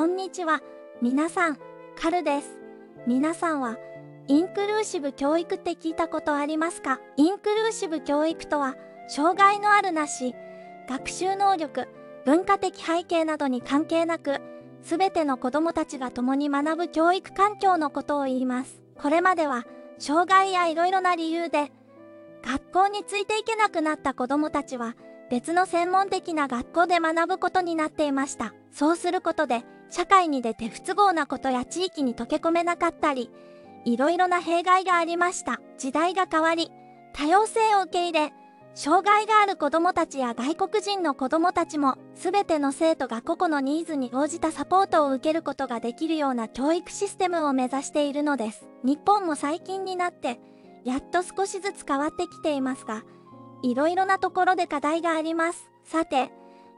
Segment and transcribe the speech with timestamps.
[0.00, 0.62] こんにちは。
[1.02, 1.58] 皆さん、
[1.94, 2.58] カルです。
[3.06, 3.76] 皆さんは、
[4.28, 7.00] インクルーシブ教育って聞いたことありますか？
[7.18, 8.76] インクルーシブ教育とは、
[9.08, 10.34] 障害のあるなし、
[10.88, 11.86] 学習能力、
[12.24, 14.40] 文化的背景などに関係なく、
[14.80, 18.80] すべての子供たちが共に学ぶ教育環境のことを言います。
[18.96, 19.66] これまでは、
[19.98, 21.70] 障害やいろいろな理由で、
[22.42, 24.96] 学校についていけなくなった子供たちは、
[25.30, 28.54] 別の専門的な学校で学ぶことになっていました。
[28.72, 33.30] そうすることで、社会に出て不都合なことや地域に溶け込めなかったり、
[33.84, 35.60] いろいろな弊害がありました。
[35.78, 36.70] 時代が変わり、
[37.12, 38.32] 多様性を受け入れ、
[38.74, 48.68] 障害がある子供たちや外国人の子供たちも、すべての生徒が個々のニーズに応じたサポートを受けることができるような教育システムを目指しているのです。
[48.84, 50.40] 日本も最近になって、
[50.84, 53.02] やっと少しずつ変わってきていますが、
[53.62, 55.68] いろいろなところで課題があります。
[55.84, 56.30] さて、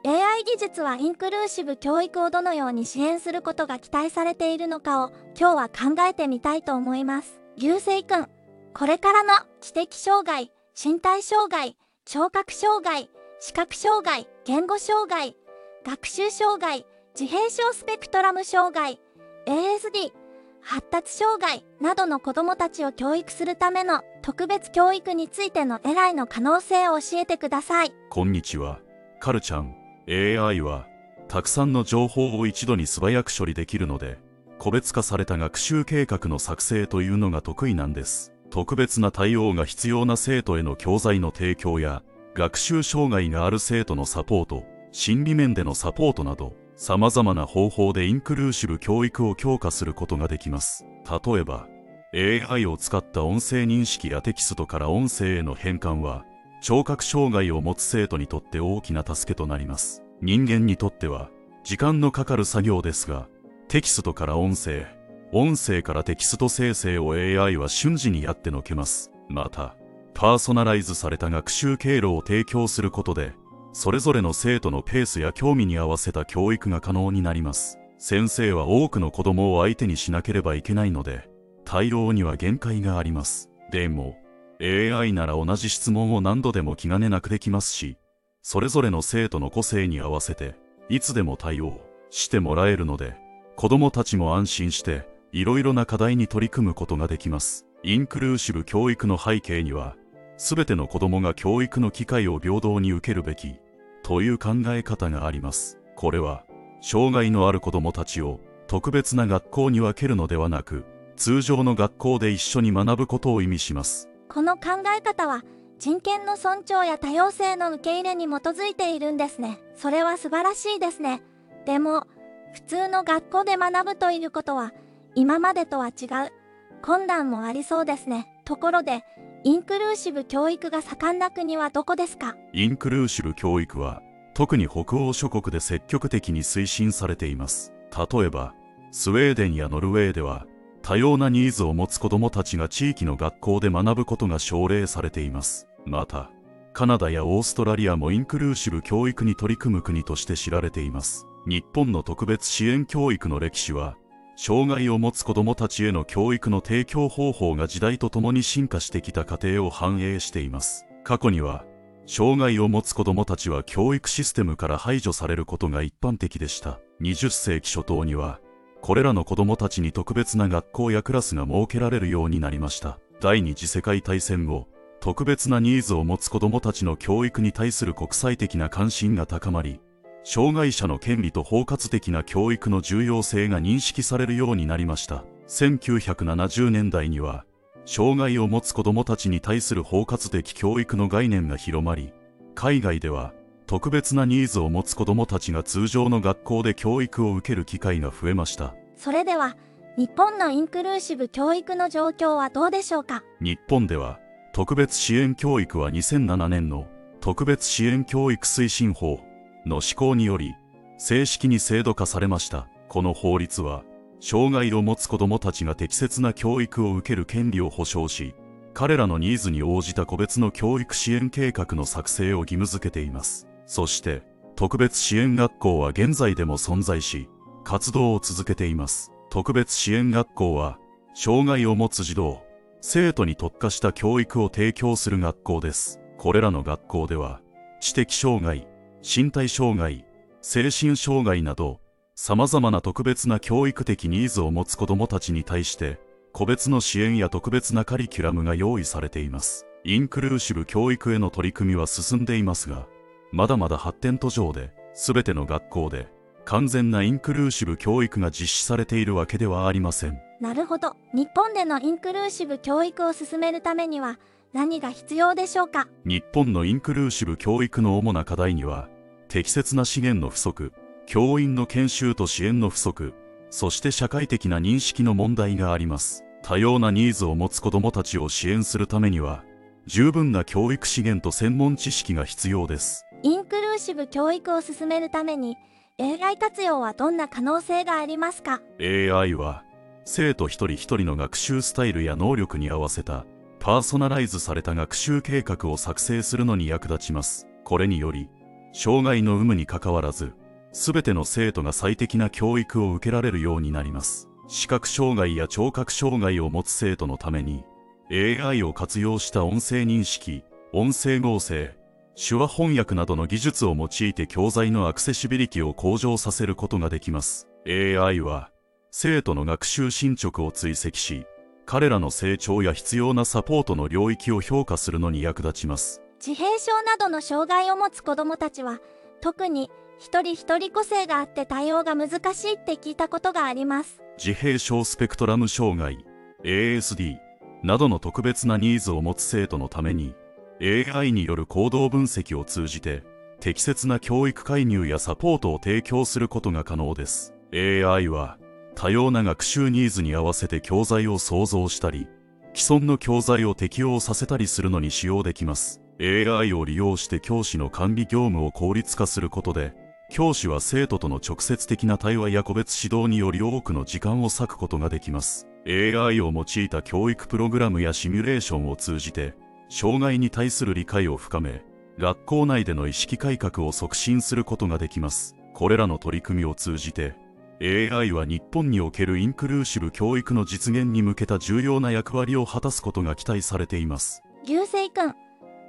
[0.04, 7.40] AI 技術はインクルーシブ教育をどのように支援することが期待されているのかを今日は考えてみたいと思います。
[7.56, 8.28] 流星くん、
[8.74, 10.50] これからの知的障害、
[10.82, 15.36] 身体障害、聴覚障害、視覚障害、言語障害、
[15.84, 16.84] 学習障害、
[17.18, 19.00] 自閉症スペクトラム障害、
[19.46, 20.12] ASD、
[20.60, 27.92] 発達障害などの子供たちを教育するための特別教育についてのエライの可能性を教えてください。
[28.10, 28.80] こんにちは。
[29.20, 29.81] カルちゃん。
[30.08, 30.86] AI は、
[31.28, 34.18] たくさんの情報を一度に素早く処理できるので、
[34.58, 38.32] 個別化された学習計画の作成というのが得意なんです。
[38.50, 42.02] 特別な対応が必要な生徒への教材の提供や、
[42.34, 50.84] 学習障害がある生徒のサポート、心理面でのサポートなど、様々な方法でインクルーシブ教育を強化することができます。
[51.24, 51.66] 例えば、
[52.14, 56.24] AI を使った音声認識やテキストから音声への変換は、
[56.62, 60.04] 聴覚障害を持つ生徒にとって大きな助けとなります。
[60.20, 61.28] 人間にとっては、
[61.64, 63.26] 時間のかかる作業ですが、
[63.66, 64.86] テキストから音声、
[65.32, 69.10] 音声からテキスト生成を AI は瞬時にやってのけます。
[69.28, 69.74] また、
[70.14, 73.32] パーソナライズされた学習経路を提供することで、
[73.72, 77.78] それぞれの生徒のペースや興味に合わせた教育が可能になります。
[77.98, 81.28] 先生は多くの子供を相手にしなければいけないので、
[81.64, 83.50] 対応には限界があります。
[83.72, 84.16] でも、
[84.62, 87.96] AI なら同じ質問を何度でも気兼ねなくできますし、
[88.42, 90.54] それぞれの生徒の個性に合わせて、
[90.88, 91.80] いつでも対応
[92.10, 93.16] してもらえるので、
[93.56, 97.66] 子供たちも安心して、いろいろな課題に取り組むことができます。
[97.82, 99.96] インクルーシブ教育の背景には、
[100.36, 103.56] すべての子供が教育の機会を平等に受けるべき、
[104.04, 105.80] という考え方があります。
[105.96, 106.44] これは、
[106.80, 110.84] 障害のある子供たちを特別な学校に分けるのではなく、
[111.16, 114.08] 通常の学校で一緒に学ぶことを意味します。
[114.32, 115.42] この考え方は、
[115.78, 119.58] 人権の尊重や多様性の受け入れに基づいているんですね。
[119.76, 121.20] それは素晴らしいですね。
[121.66, 122.06] でも、
[122.54, 124.72] 普通の学校で学ぶということは、
[125.14, 126.32] 今までとは違う、
[126.80, 128.40] 困難もありそうですね。
[128.46, 129.04] ところで、
[129.44, 132.34] インクルーシブ教育が盛んな国はどこですか？
[132.54, 134.00] インクルーシブ教育は、
[134.32, 137.74] 特に北欧諸国で積極的に推進されています。
[138.10, 138.54] 例えば、
[138.92, 140.46] スウェーデンやノルウェーでは、
[140.82, 145.68] 多様なニーズを持つ子供たちが地域の学校で学ぶことが奨励されています。
[145.86, 146.30] また、
[146.72, 151.26] カナダやオーストラリアもインクルーシブ教育に取り組む国として知られています。
[151.46, 153.96] 日本の特別支援教育の歴史は、
[154.36, 160.86] 障害を持つ子どもたちへの教育の提供方法が時代とともに進化してきた過程を反映しています。
[161.04, 161.64] 過去には、
[162.06, 166.80] 障害を持つ子どもたちは教育システムから排除されることが一般的でした。
[167.00, 168.40] 20世紀初頭には、
[168.82, 172.98] これらの子どもたちに特別な学校やクラスが設けられるようになりました。
[173.20, 174.66] 第二次世界大戦後、
[174.98, 179.80] 特別なニーズを持つ子どもたちの教育に対する国際的な関心が高まり、
[180.24, 185.24] 障害者の権利と包括的な教育の重要性が認識されるようになりました。
[185.46, 187.44] 1970年代には、
[187.84, 192.12] 障害を持つ子供たちに対する包括的教育の概念が広まり、
[192.56, 193.32] 海外では
[193.72, 198.74] 特別なニーズを持つ子供たちが通常の学校で教育を受ける機会が増えました。
[198.96, 199.56] それでは、
[199.96, 203.22] 日本のインクルーシブ教育の状況はどうでしょうか？
[203.40, 204.20] 日本では、
[204.52, 206.86] 特別支援教育は2007年の
[207.22, 209.20] 特別支援教育推進法
[209.64, 210.52] の施行により、
[210.98, 212.68] 正式に制度化されました。
[212.90, 213.84] この法律は、
[214.20, 218.34] 障害を持つ子供たちが適切な教育を受ける権利を保障し、
[218.74, 223.48] 彼らのニーズに応じた個別の教育支援計画の作成を義務付けています。
[223.66, 224.22] そして、
[224.56, 227.28] 特別支援学校は現在でも存在し、
[227.64, 229.12] 活動を続けています。
[229.30, 230.78] 特別支援学校は、
[231.14, 232.42] 障害を持つ児童、
[232.80, 236.00] 生徒に特化した教育を提供する学校です。
[236.18, 237.40] これらの学校では、
[237.80, 238.66] 知的障害、
[239.02, 240.04] 身体障害、
[240.40, 241.80] 精神障害など、
[242.14, 245.98] 様々な特別な教育的ニーズを持つ子供たちに対して、
[246.32, 249.66] 個別の支援や特別なカリキュラムが用意されています。
[249.84, 252.86] インクルーシブ教育への取り組みは進んでいますが、
[253.32, 256.06] まだまだ発展途上で、すべての学校で、
[256.44, 260.20] 完全なインクルーシブ教育が実施されているわけではありません。
[260.40, 260.96] なるほど。
[261.14, 264.18] 日本でのインクルーシブ教育を進めるためには
[264.52, 265.86] 何が必要でしょうか？
[266.04, 268.88] 日本のインクルーシブ教育の主な課題には、
[269.28, 270.72] 適切な資源の不足、
[271.06, 273.14] 教員の研修と支援の不足、
[273.50, 276.24] そして社会的な認識の問題があります。
[276.42, 279.44] 多様なニーズを持つ子供たちを支援するためには、
[279.86, 283.06] 十分な教育資源と専門知識が必要です。
[283.22, 285.56] インクルーシブ教育を進めるために
[286.00, 289.62] AI 活用はどんな可能性がありますか？AI は、
[290.04, 293.24] 生徒一人一人の学習スタイルや能力に合わせた、
[293.60, 297.46] パーソナライズされた学習計画を作成するのに役立ちます。
[297.62, 298.28] これにより、
[298.72, 300.32] 障害の有無にかかわらず、
[300.72, 304.28] すべての生徒が最適な教育を受けられるようになります。
[304.48, 307.64] 視覚障害や聴覚障害を持つ生徒のために、
[308.10, 311.76] AI を活用した音声認識、音声合成、
[312.14, 317.48] 手話翻訳などの技術を用いて教材のアクセシビリティを向上させることができます。
[317.66, 318.50] AI は、
[318.90, 321.26] 生徒の学習進捗を追跡し、
[321.64, 326.02] 彼らの成長や必要なサポートの領域を評価するのに役立ちます。
[326.24, 328.78] 自閉症などの障害を持つ子どもたちは
[329.20, 334.00] 特に一人一人個性があって対応が難しいって聞いたことがあります。
[334.18, 335.98] 自閉症スペクトラム障害、
[336.44, 337.16] ASD
[337.62, 340.14] などの特別なニーズを持つ生徒のために、
[340.62, 343.02] AI による行動分析を通じて、
[343.40, 347.34] 適切な教育介入やサポートを提供することが可能です。
[347.52, 348.38] AI は、
[348.76, 352.06] 多様な学習ニーズに合わせて教材を創造したり、
[352.54, 355.82] 既存の教材を適用させたりするのに使用できます。
[356.00, 359.74] AI を利用して教師の管理業務を効率化することで、
[360.10, 365.48] 教師は生徒との直接的な対話や個別指導により多くの時間を割くことができます。
[365.66, 369.34] AI を用いた教育プログラムやシミュレーションを通じて、
[369.74, 371.64] 障害に対する理解を深め、
[371.98, 375.34] 学校内での意識改革を促進することができます。
[375.54, 377.14] これらの取り組みを通じて、
[377.62, 384.22] AI は日本におけるインクルーシブ教育の実現に向けた重要な役割を果たすことが期待されています。
[384.46, 385.14] 流星くん、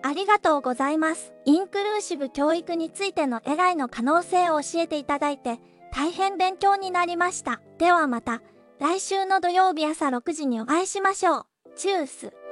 [0.03, 1.33] ありがとうございます。
[1.45, 5.59] インクルーシブ教育についての AI の可能性を教えていただいて、
[5.93, 7.61] 大変勉強になりました。
[7.77, 8.41] ではまた、
[8.81, 11.45] 来週の土曜日朝6時にお会いしましょう。
[11.77, 12.42] チュース。